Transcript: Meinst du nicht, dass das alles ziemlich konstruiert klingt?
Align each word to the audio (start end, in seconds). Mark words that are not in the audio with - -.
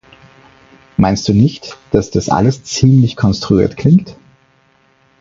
Meinst 0.97 1.27
du 1.27 1.33
nicht, 1.35 1.77
dass 1.91 2.09
das 2.09 2.27
alles 2.27 2.63
ziemlich 2.63 3.15
konstruiert 3.15 3.77
klingt? 3.77 4.17